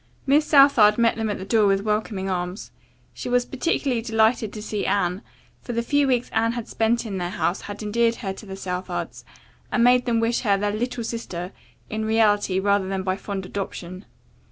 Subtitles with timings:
[0.25, 2.71] Miss Southard met them at the door with welcoming arms.
[3.13, 5.21] She was particularly delighted to see Anne,
[5.61, 8.55] for the few weeks Anne had spent in their house had endeared her to the
[8.55, 9.23] Southards
[9.71, 11.51] and made them wish her their "little sister"
[11.87, 14.05] in reality rather than by fond adoption.